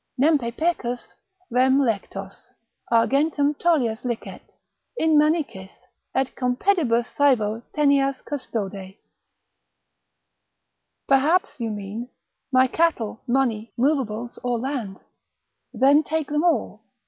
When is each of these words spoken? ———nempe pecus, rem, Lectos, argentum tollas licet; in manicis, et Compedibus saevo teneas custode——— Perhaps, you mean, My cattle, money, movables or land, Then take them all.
———nempe 0.17 0.51
pecus, 0.57 1.15
rem, 1.51 1.77
Lectos, 1.79 2.49
argentum 2.91 3.53
tollas 3.53 4.03
licet; 4.03 4.41
in 4.97 5.15
manicis, 5.15 5.83
et 6.15 6.31
Compedibus 6.35 7.05
saevo 7.05 7.61
teneas 7.71 8.23
custode——— 8.25 8.97
Perhaps, 11.07 11.59
you 11.59 11.69
mean, 11.69 12.09
My 12.51 12.65
cattle, 12.65 13.21
money, 13.27 13.73
movables 13.77 14.39
or 14.43 14.57
land, 14.57 14.99
Then 15.71 16.01
take 16.01 16.29
them 16.29 16.43
all. 16.43 16.81